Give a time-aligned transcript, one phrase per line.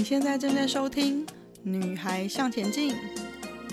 [0.00, 1.26] 你现在正在收听
[1.62, 2.94] 《女孩向前进》，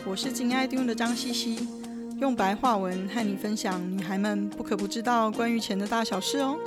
[0.05, 1.57] 我是金爱听的张茜茜，
[2.20, 6.60] 用白话文和你分享女孩们不可不知道关于钱的大小事哦。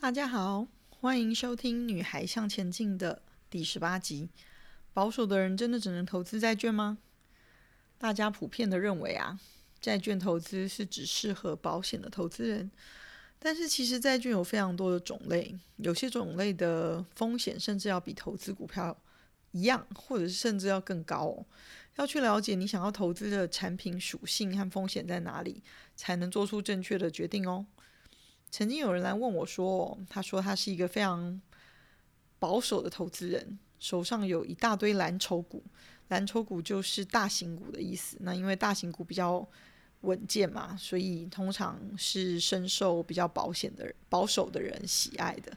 [0.00, 4.30] 大家好，欢迎收听《女孩向前进》的第十八集。
[4.94, 6.96] 保守的人真的只能投资债券吗？
[7.98, 9.38] 大家普遍的认为啊，
[9.78, 12.70] 债券投资是只适合保险的投资人。
[13.46, 19.00] 但是其实债券有非常多的种类，有些种类的风险甚至要比投资股票
[19.52, 21.46] 一样，或者是甚至要更高。
[21.94, 25.62] 要去了解你想要投资的产品属性和风险在哪里，
[25.94, 27.64] 才能做出正确的决定哦。
[28.50, 31.40] 曾经有人来问我说，他说他是一个非常
[32.40, 35.62] 保守的投资人，手上有一大堆蓝筹股，
[36.08, 38.16] 蓝筹股就是大型股的意思。
[38.22, 39.48] 那因为大型股比较
[40.02, 45.52] 稳健嘛，所以通常是深受比较保险的、保守的人喜爱的。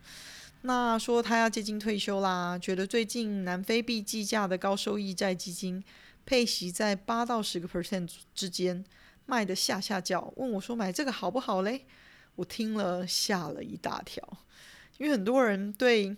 [0.61, 5.83] 那说他要接近退休啦，觉得最近南非币计价的高收益债基金
[6.25, 8.83] 配息在八到十个 percent 之间，
[9.25, 11.85] 卖得吓吓叫，问我说买这个好不好嘞？
[12.35, 14.21] 我听了吓了一大跳，
[14.97, 16.15] 因为很多人对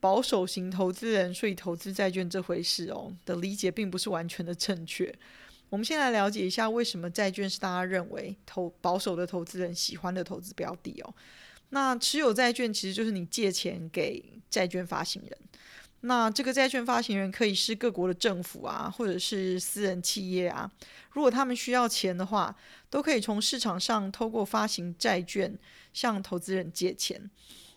[0.00, 5.12] 保守型投资人，所以投资债券这回事哦的理解并不是完全的正确。
[5.68, 11.14] 我们先来了解一下，为什么债券是大家认为投保守的投资人喜欢的投资标的哦。
[11.70, 15.38] 那持有债券其实就是你借钱给债券发行人。
[16.02, 20.70] 那这个债券发行人可以是各国的政府啊，或者是私人企业啊。
[21.10, 22.54] 如果他们需要钱的话，
[22.88, 25.58] 都可以从市场上透过发行债券
[25.92, 27.28] 向投资人借钱。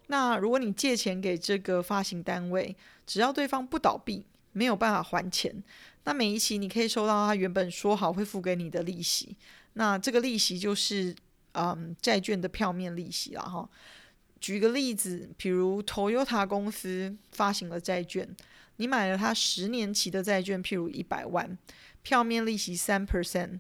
[0.08, 2.76] 那如果你借钱给这个发行单位，
[3.08, 5.64] 只要对方不倒闭，没有办法还钱。
[6.06, 9.36] 那每一期你可以收到他原本说好会付给你的利息，
[9.74, 11.16] 那这个利息就是
[11.52, 13.70] 嗯债券的票面利息了哈。
[14.40, 18.28] 举个例子，比如 Toyota 公司发行了债券，
[18.78, 21.58] 你买了它十年期的债券，譬如一百万，
[22.02, 23.60] 票面利息三 percent，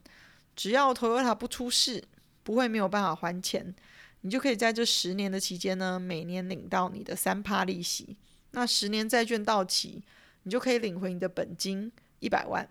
[0.55, 2.01] 只要 Toyota 不出事，
[2.43, 3.75] 不会没有办法还钱，
[4.21, 8.15] 你就可以在这十年的期间呢，每年领到你的三趴利息。
[8.51, 10.01] 那十年债券到期，
[10.43, 11.91] 你就可以领回你的本金。
[12.19, 12.67] 一百万，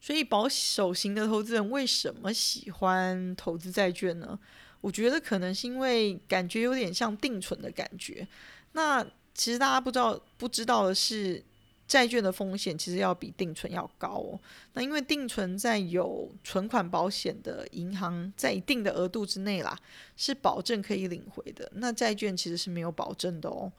[0.00, 4.38] 所以保守型的投资人为什么喜欢投资债券呢？
[4.80, 8.26] 我觉得可能是因为感觉有点像定存的感觉。
[8.72, 9.04] 那
[9.34, 11.42] 其实大家不知道不知道的是，
[11.88, 14.40] 债券的风险其实要比定存要高哦。
[14.74, 19.76] 那因为定存在有存款保险的银行在一定的额度之内啦，
[20.16, 21.70] 是保证可以领回的。
[21.76, 23.72] 那债券其实是没有保证的哦。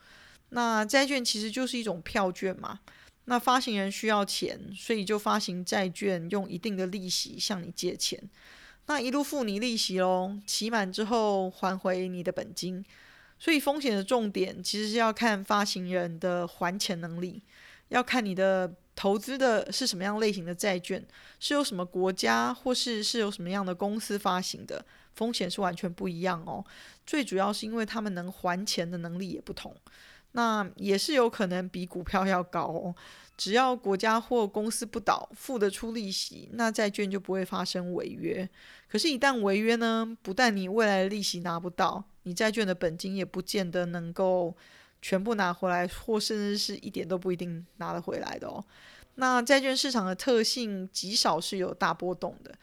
[0.49, 2.79] 那债券其实就是一种票券嘛。
[3.29, 8.17] 那发行人需要钱，所以就发行债券，用一定的利息向你借钱，
[8.85, 12.85] 那一路付你利息喽，期满之后还回你的本金。
[13.37, 17.43] 所以风险的重点其实是要看发行人的还钱能力，
[17.89, 21.05] 要看你的投资的是什么样类型的债券，
[21.37, 24.83] 是由什么国家或是是由什么样的公司发行的，
[25.13, 26.65] 风险是完全不一样哦。
[27.05, 29.75] 最主要是因为他们能还钱的能力也不同。
[30.33, 32.95] 那也是有可能比股票要高哦，
[33.35, 38.47] 只要国家或公司不倒，付得出利息，那债券就不会发生违约。
[38.87, 44.55] 可是，一旦违约呢，不但你未来的利息拿不到，你债券的本金也不见得能够
[45.01, 48.63] 全部拿回来，或甚至是一点都不一定拿得回来的哦。
[49.15, 52.53] 那债券市场的特性极少是有大波动的，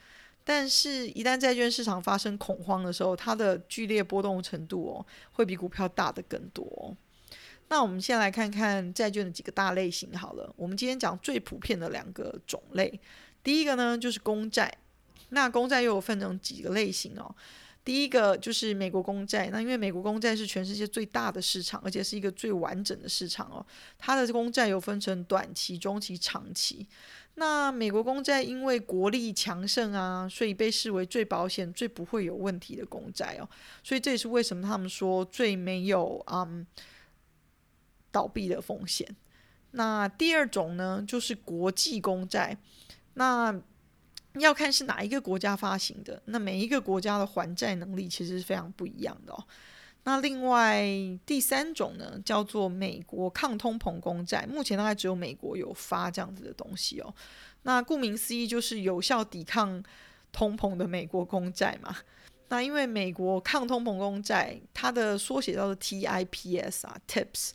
[0.45, 6.97] 但是一旦债券市场发生恐慌的时候，它的剧烈波动程度哦，会比股票大得更多。
[7.75, 10.49] 那我们先来看看债券的几个大类型好了。
[10.57, 13.01] 我们今天讲最普遍的两个种类，
[13.43, 14.73] 第一个呢就是公债。
[15.31, 17.35] 那公债又有分成几个类型哦。
[17.85, 23.67] 第一个就是美国公债，那因为美国公债是全世界最大的市场，而且是一个最完整的市场哦。
[23.99, 26.87] 它的公债有分成短期、中期、长期。
[27.35, 33.49] 那美国公债因为国力强盛啊，所以被视为最保险、最不会有问题的公债哦。
[33.83, 36.65] 所以这也是为什么他们说最没有嗯。
[38.15, 39.05] 倒闭的风险。
[39.73, 42.57] 那第二种呢，就是国际公债。
[43.15, 43.53] 那
[44.35, 46.23] 要看是哪一个国家发行的。
[46.27, 49.45] 那每一个国家的还债能力其实是非常不一样的哦。
[50.05, 50.85] 那另外
[51.27, 54.47] 第三种呢，叫做美国抗通膨公债。
[54.47, 57.13] 目前大概只有美国有发这样子的东西哦。
[57.63, 59.83] 那顾名思义，就是有效抵抗
[60.31, 61.97] 通膨的美国公债嘛。
[62.49, 67.51] 那因为美国抗通膨公债，它的缩写叫做 TIPS 啊，TIPS。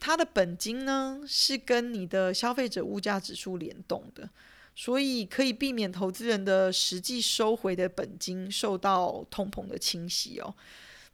[0.00, 4.28] 它的本金呢，是跟你的消费者物价指数联动的，
[4.74, 10.54] 所以可以避免投资人的实际收回的本金受到通膨的侵袭哦。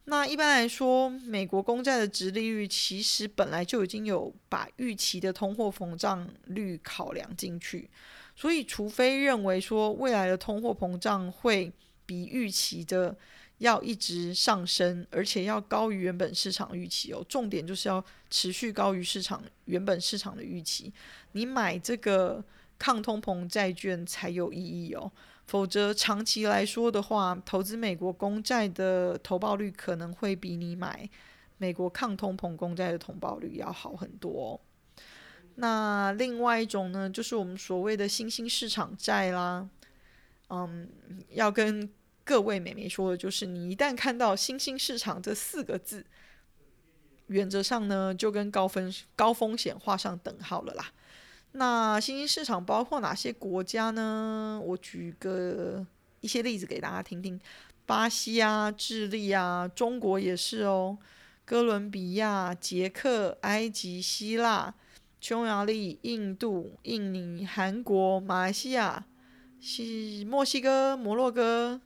[0.04, 7.90] 那一般来说，美国公债的殖利率其实本来就已经有把预期的通货膨胀率考量进去，
[8.36, 11.72] 所以除非认为说未来的通货膨胀会
[12.06, 13.16] 比预期的
[13.58, 17.24] 要一直上升，而且要高于原本市场预期哦。
[17.28, 20.92] 重点就是要持续高于市场原本市场的预期，
[21.32, 22.44] 你买这个
[22.78, 25.10] 抗通膨债券才有意义哦。
[25.46, 31.08] 否则长期来说的话，投资美国公债的投报率可能会比你买
[31.58, 34.60] 美国抗通膨公债的投报率要好很多哦。
[35.54, 39.66] 那另外一种呢，就是我们所谓的新兴市场债啦。
[40.48, 40.88] 嗯，
[41.30, 41.88] 要跟
[42.26, 46.04] 各位美眉说的就是，你一旦看到“新兴市场”这四个字，
[47.28, 50.90] 原则上呢，就跟高分高风险画上等号了啦。
[51.52, 54.60] 那新兴市场包括哪些国家呢？
[54.60, 55.86] 我举个
[56.20, 57.40] 一些例子给大家听听：
[57.86, 60.98] 巴西啊、智利啊、中国也是哦，
[61.44, 64.74] 哥伦比亚、捷克、埃及、希腊、
[65.20, 69.06] 匈牙利、印度、印尼、韩国、马来西亚、
[69.60, 71.80] 西墨西哥、摩洛哥。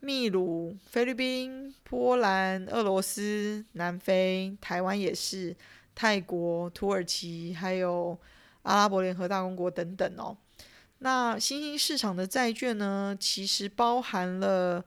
[0.00, 5.54] 秘鲁、菲律宾、波兰、俄罗斯、南非、台湾也是，
[5.94, 8.18] 泰国、土耳其，还有
[8.62, 10.36] 阿拉伯联合大公国等等哦。
[11.00, 14.82] 那新兴市场的债券呢，其实包含了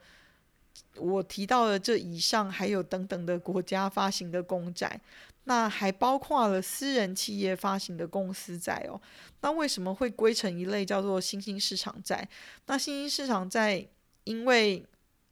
[0.97, 4.99] 我提到的这以上，还有等等的国家发行的公债，
[5.43, 8.99] 那还包括了私人企业发行的公司债哦。
[9.41, 12.27] 那为什么会归成一类叫做新兴市场债？
[12.65, 13.87] 那新兴市场债
[14.23, 14.83] 因为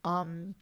[0.02, 0.54] 嗯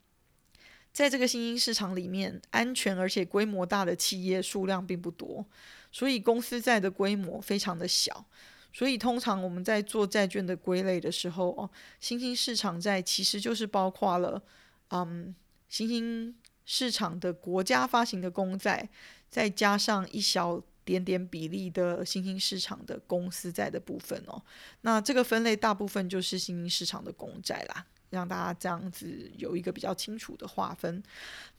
[0.92, 5.46] 在这个新兴市场里面，安全而且规模大的企业数量并不多，
[5.92, 8.26] 所以公司债的规模非常的小。
[8.72, 11.70] 所以通常我们在做债券的归类的时候，哦，
[12.00, 14.42] 新兴市场债其实就是包括了，
[14.90, 15.34] 嗯，
[15.68, 16.34] 新兴
[16.64, 18.88] 市场的国家发行的公债，
[19.28, 24.42] 再加上一小点点比例的新兴市场的公司债的部分哦。
[24.82, 27.86] 那这个分类大部分就是新兴市场的公债啦。
[28.10, 31.02] 让大家这样子有一个比较清楚的划分。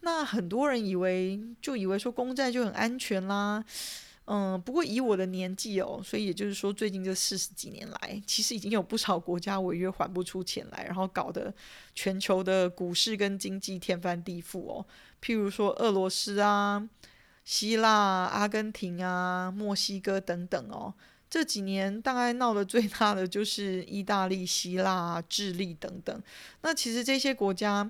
[0.02, 3.64] 那很多人以为就以为说公债就很安全啦，
[4.26, 11.54] 嗯，不过以我的年纪哦，所以也就是说最近这四十几年来，其实已经有不少国家违约还不出钱来，然后搞得
[11.94, 14.86] 全球的股市跟经济天翻地覆哦。
[15.22, 16.88] 譬如说俄罗斯啊、
[17.44, 17.90] 希腊、
[18.26, 20.94] 阿根廷啊、墨西哥等等哦。
[21.32, 26.22] 这几年大概闹得最大的就是意大利、希腊、智利等等。
[26.62, 27.90] 那其实这些国家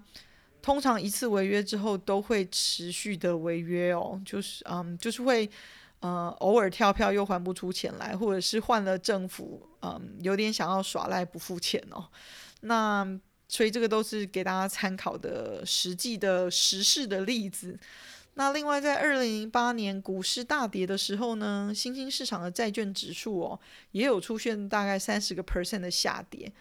[0.62, 5.50] 通常一次违约之后都会持续的违约哦，就是嗯，就是会
[6.02, 12.08] 呃偶尔跳票又还不出钱来，或者是换了政府，嗯，有点想要耍赖不付钱哦。
[12.60, 17.80] 那所以这个都是给大家参考的实际的实事的例子。
[18.36, 23.60] 那另外，在二零零八年股市大跌的时候呢，新兴市场的债券指数哦，
[23.92, 26.52] 也有出现大概三十个 percent 的下跌。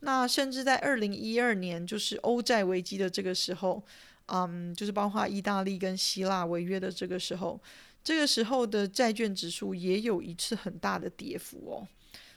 [0.00, 3.82] 那甚至在二零一二年，就是欧债危机的这个时候，
[4.26, 7.60] 嗯，就是包括意大利跟希腊违约的这个时候，
[8.02, 11.86] 这个时候的债券指数也有一次很大的跌幅哦。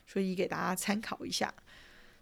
[0.05, 1.51] 所以给大家参考一下。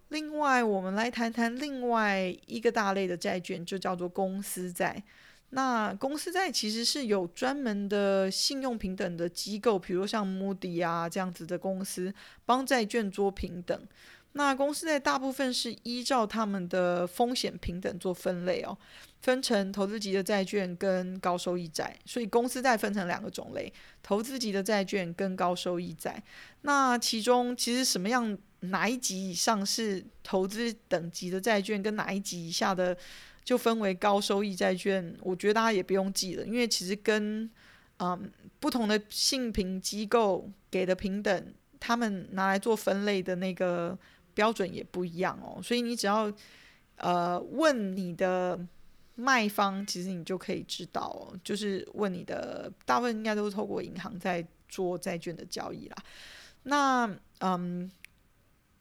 [0.09, 5.03] 另外，我们来谈谈另外一个大类的债券，就叫做公司债。
[5.53, 12.13] 那公司债其实是有专门的信用评等的机构，比如像 Moody 啊这样子的公司，
[12.45, 13.79] 帮债券做评等。
[14.31, 18.77] 那公司债大部分是依照他们的风险评等做分类哦，
[19.21, 21.93] 分成投资级的债券跟高收益债。
[22.05, 26.23] 所以公司债分成两个种类：投资级的债券跟高收益债。
[26.61, 32.97] 那其中其实什么样哪一级以上是投资等级的债券，跟哪一级以下的？
[33.43, 37.49] 就分为高收益债券，我觉得大家也不用记了，因为其实跟
[37.97, 43.97] 嗯不同的信评机构给的评等，他们拿来做分类的那个
[44.35, 45.59] 标准也不一样哦。
[45.61, 46.31] 所以你只要
[46.97, 48.59] 呃问你的
[49.15, 55.97] 卖方，其实你就可以知道，就是问你的大部分应该都是透过银行在做债券的交易啦。
[56.63, 57.91] 那嗯，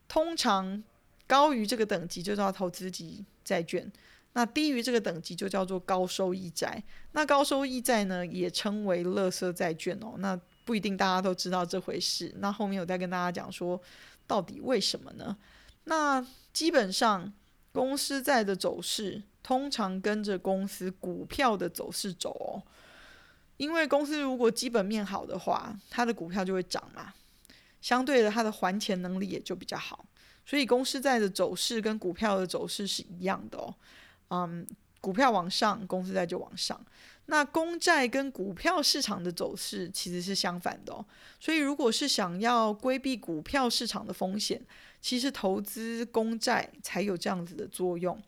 [0.06, 0.84] 通常
[1.26, 3.90] 高于这个等级就叫投资级债券。
[4.32, 6.82] 那低于这个等级就叫做高收益债。
[7.12, 10.14] 那高收益债呢，也称为垃圾债券哦。
[10.18, 12.32] 那不一定大家都知道这回事。
[12.38, 13.80] 那后面我再跟大家讲说，
[14.26, 15.36] 到底为什么呢？
[15.84, 17.32] 那基本上
[17.72, 22.62] 公司债的走势通常跟着公司股票的走势走哦。
[23.56, 27.12] 因为公司如果基本面好的话，它的股票就会涨嘛。
[27.80, 30.04] 相对的，它的还钱能力也就比较好。
[30.46, 33.74] 所以公司债的走势跟股票的走势是一样的哦。
[34.30, 34.66] 嗯，
[35.00, 36.80] 股票往上，公司债就往上。
[37.26, 41.04] 那公债跟股票市场的走势其实是相反的哦。
[41.38, 44.60] 所以如果是想要规避股票市场的风险，
[45.00, 48.20] 其实投资公债才有这样子的作用。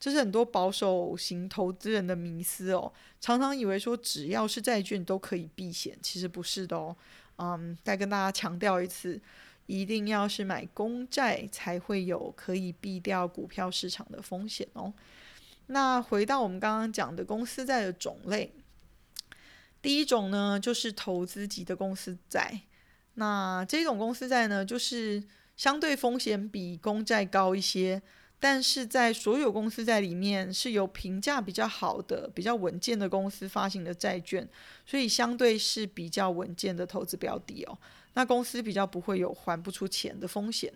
[0.00, 6.96] 这是很多保守型投资人的迷思哦，常常以为说只要是债券都可以避险，其实不是的哦。
[7.36, 9.20] 嗯，再跟大家强调一次，
[9.66, 14.92] 一定要是买公债才会有可以避掉股票市场的风险哦。
[15.68, 18.52] 那回到我们刚刚讲的公司债的种类，
[19.80, 22.60] 第一种呢就是投资级的公司债。
[23.14, 25.22] 那这种公司债呢，就是
[25.56, 28.02] 相对风险比公债高一些。
[28.40, 34.48] 但是在所有公司债里面，是由评价比较好的、比较稳健的公司发行的债券，
[34.86, 37.76] 所以相对是比较稳健的投资标的哦。
[38.14, 40.72] 那公司比较不会有还不出钱的风险。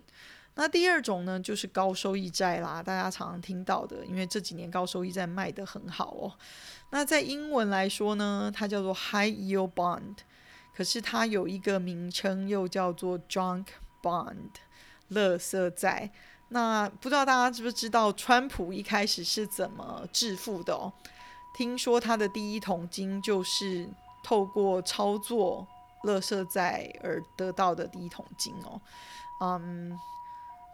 [0.54, 6.32] 那第二种呢，就是高收益债啦，大家常常听到的，因为这几年高收益债卖得很好哦。
[6.90, 10.16] 那在英文来说呢，它叫做 High Yield Bond，
[10.76, 13.66] 可是它有一个名称又叫做 Junk
[14.02, 14.50] Bond，
[15.10, 16.10] 垃圾债。
[16.48, 20.92] 那不知道大家知不知道，川普一开始是怎么致富的哦？
[21.56, 23.88] 听说他的第一桶金就是
[24.22, 25.66] 透过操作
[26.04, 28.78] 垃圾债而得到的第一桶金哦。
[29.40, 29.98] 嗯，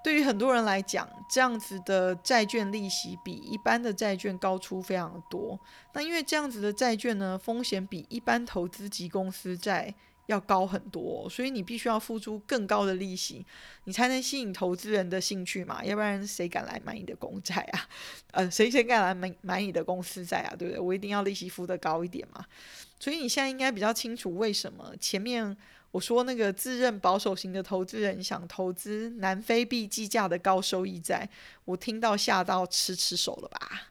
[0.09, 5.61] 对于很多人来讲，这样子的债券利息比一般的债券高出非常多。
[5.93, 13.45] 那因为这样子的债券呢，风险比一般投资级公司债要高很多，所以你必须要付出更高的利息，
[13.85, 17.87] 你才能吸引投资人的兴趣嘛，要不然谁敢来买你的公债啊？
[18.31, 20.57] 呃，谁谁敢来买买你的公司债啊？
[20.59, 20.81] 对不对？
[20.81, 22.43] 我一定要利息付得高一点嘛。
[22.99, 25.55] 所以你现在应该比较清楚为什么前面
[25.91, 31.29] 我说那个自认保守型的投资人想投资南非币计价的高收益债，
[31.65, 33.91] 我听到吓到吃吃手了吧？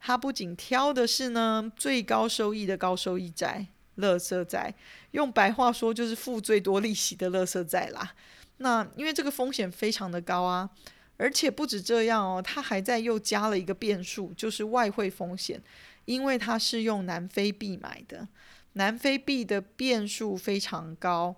[0.00, 3.66] 他不仅挑的是呢最高收益的高收益债。
[3.96, 4.74] 乐色债，
[5.12, 8.12] 用白话说就是付最多利息的乐色债啦。
[8.56, 10.68] 那因为这个风险非常的高啊，
[11.16, 15.62] 而且不止这样哦，他还在又加了一个变数，就是外汇风险，
[16.06, 18.26] 因为它是用南非币买的，
[18.74, 21.34] 南非币的变数非常高。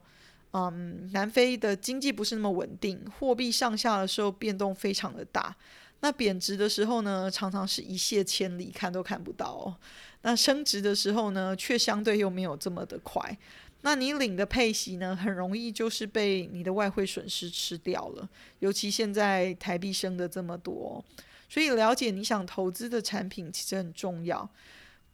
[0.52, 5.55] 嗯，南非的经济不是那么稳定，货币上下的时候变动非常的大。
[6.00, 9.75] 那贬值的时候呢，常常是一泻千里，看都看不到。
[10.23, 13.37] 那升值的时候呢，却相对又没有这么的快。
[13.83, 18.28] 那你领的配息呢，很容易就是被你的外汇损失吃掉了。
[18.61, 21.05] 尤其现在台币升的这么多，
[21.49, 24.49] 所以了解你想投资的产品其实很重要。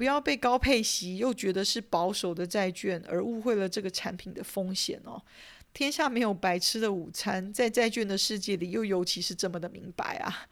[0.03, 5.23] 不要被高配息又觉得是保守的债券而误会了这个产品的风险哦。
[5.73, 10.49] 天下没有白吃的午餐，在债券的世界里又尤其是这么的明白啊。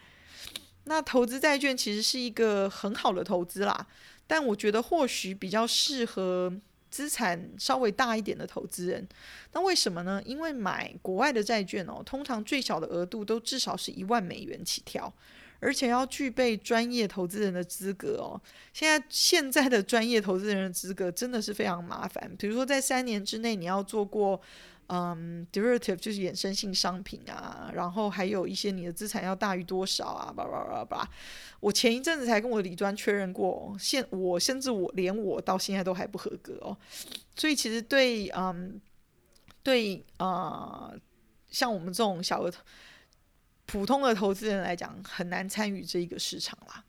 [0.85, 3.85] 那投资债券其实是一个很好的投资啦，
[4.25, 6.53] 但我觉得或许比较适合
[6.89, 9.05] 资产稍微大一点的投资人。
[9.53, 10.23] 那为什么呢？
[10.25, 15.13] 因为买国外的债券哦，通常最小的额度都至少是一万美元起跳，
[15.61, 18.41] 而且要具备专业投资人的资格哦。
[18.73, 24.41] 现在现在的专业投资人的资格真的是非常麻烦，比如说在三年之内你要做过。
[24.93, 31.09] 嗯，derivative 就是衍生性商品啊，然后还有一些你的资产要大于多少啊，叭叭叭叭。
[31.61, 36.77] 我前一阵子才跟我的理专确认过，现我甚至我连我到现在都还不合格哦。
[37.37, 38.81] 所以其实对嗯
[39.63, 40.93] 对啊、
[41.49, 42.61] 像我们这种小额投
[43.71, 46.85] 普通的投资人来讲，很难参与这一个市场啦。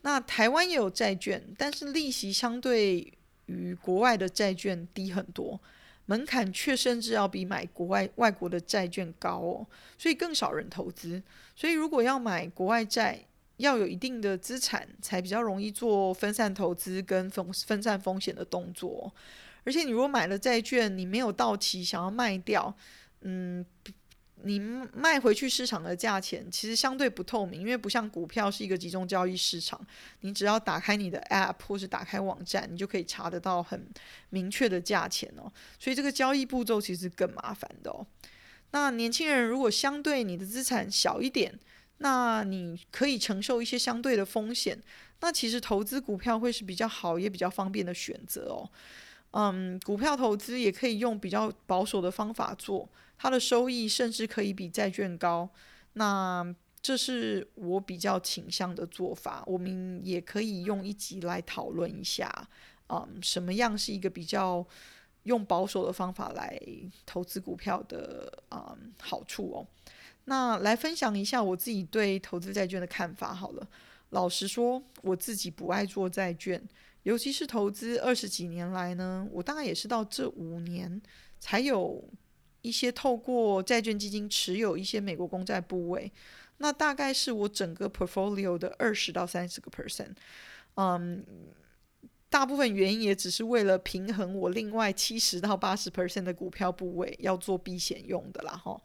[0.00, 3.12] 那台湾也有债券，但是利息相对
[3.46, 5.60] 于国外的债券低很多。
[6.06, 11.22] 门槛却甚至要比买国外外国的债券高哦，所以更少人投资。
[11.54, 13.24] 所以如果要买国外债，
[13.58, 19.12] 要有一定的资产，才比较容易做分散投资跟分分散风险的动作。
[19.62, 22.74] 而且你如果买了债券，你没有到期想要卖掉，
[23.20, 23.64] 嗯。
[24.44, 29.80] 你卖回去市场的价钱其实相对不透明，因为不像股票是一个集中交易市场，
[30.20, 33.86] 你只要打开你的 App 或是打开网站，你就可以查得到很
[34.30, 35.52] 明确的价钱哦。
[35.78, 38.06] 所以这个交易步骤其实更麻烦的哦。
[38.70, 41.58] 那年轻人如果相对你的资产小一点，
[41.98, 44.80] 那你可以承受一些相对的风险，
[45.20, 48.70] 那其实投资股票会是比较好也比较方便的选择哦。
[49.32, 52.88] 嗯，股票投资也可以用比较保守的方法做。
[53.18, 55.48] 它的收益甚至可以比债券高，
[55.94, 59.42] 那这是我比较倾向的做法。
[59.46, 62.30] 我们也可以用一集来讨论一下，
[62.88, 64.64] 嗯，什么样是一个比较
[65.24, 66.58] 用保守的方法来
[67.04, 69.66] 投资股票的嗯好处哦。
[70.26, 73.68] 那来分享一下我自己对投资债券的看法好了。
[74.10, 76.62] 老实说，我自己不爱做债券，
[77.08, 81.00] 尤其是投资二十几年来呢，我大概也是到这五年
[81.40, 82.04] 才有
[82.60, 86.12] 一些透过债券基金持有一些美国公债部位，
[86.58, 90.14] 那大概是我整个 portfolio 的二十到三十个 percent，
[90.74, 91.24] 嗯。
[92.30, 98.78] 大部分原因也只是为了平衡我另外七十到八十 percent 的股票部位要做避险用的啦，哈。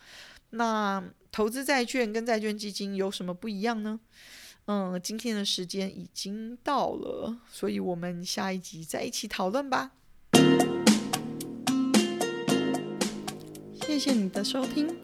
[0.51, 3.99] 那投资债券跟债券基金有什么不一样呢？
[4.65, 9.91] 嗯，今天的时间已经到了，所以我们下一集再一起讨论吧。
[13.85, 14.95] 谢谢你的收听，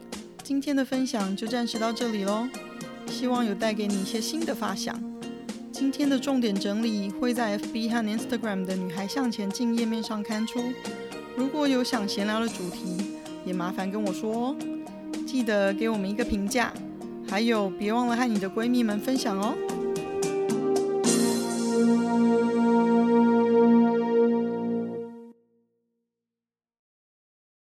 [0.42, 2.48] 今天的分享就暂时到这里喽，
[3.06, 4.98] 希望有带给你一些新的发想。
[5.70, 10.72] 今天的重点整理会在 FB 和 Instagram 的“女孩向前进”页面上刊出。
[11.36, 14.56] 如果有想闲聊的主题，也麻烦跟我说哦。
[15.26, 16.72] 记得给我们一个评价，
[17.30, 19.69] 还有别忘了和你的闺蜜们分享哦。